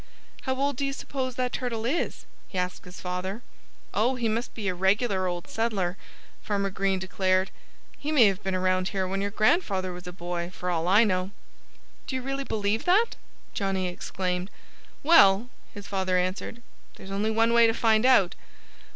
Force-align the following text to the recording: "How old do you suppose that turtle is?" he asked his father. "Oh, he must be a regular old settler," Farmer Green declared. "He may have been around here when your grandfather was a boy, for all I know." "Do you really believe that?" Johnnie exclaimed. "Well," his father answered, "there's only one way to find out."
"How 0.41 0.55
old 0.55 0.77
do 0.77 0.85
you 0.87 0.93
suppose 0.93 1.35
that 1.35 1.51
turtle 1.53 1.85
is?" 1.85 2.25
he 2.47 2.57
asked 2.57 2.85
his 2.85 2.99
father. 2.99 3.43
"Oh, 3.93 4.15
he 4.15 4.27
must 4.27 4.55
be 4.55 4.67
a 4.67 4.73
regular 4.73 5.27
old 5.27 5.47
settler," 5.47 5.95
Farmer 6.41 6.71
Green 6.71 6.97
declared. 6.97 7.51
"He 7.99 8.11
may 8.11 8.25
have 8.25 8.41
been 8.41 8.55
around 8.55 8.87
here 8.87 9.07
when 9.07 9.21
your 9.21 9.29
grandfather 9.29 9.93
was 9.93 10.07
a 10.07 10.11
boy, 10.11 10.49
for 10.49 10.71
all 10.71 10.87
I 10.87 11.03
know." 11.03 11.29
"Do 12.07 12.15
you 12.15 12.23
really 12.23 12.43
believe 12.45 12.85
that?" 12.85 13.15
Johnnie 13.53 13.89
exclaimed. 13.89 14.49
"Well," 15.03 15.49
his 15.71 15.85
father 15.85 16.17
answered, 16.17 16.63
"there's 16.95 17.11
only 17.11 17.29
one 17.29 17.53
way 17.53 17.67
to 17.67 17.71
find 17.75 18.03
out." 18.03 18.33